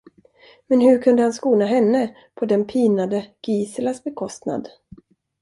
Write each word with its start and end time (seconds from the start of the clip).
Men 0.67 0.81
hur 0.81 1.01
kunde 1.01 1.23
han 1.23 1.33
skona 1.33 1.65
henne 1.65 2.15
på 2.35 2.45
den 2.45 2.65
pinade 2.67 3.25
Giselas 3.47 4.03
bekostnad? 4.03 4.69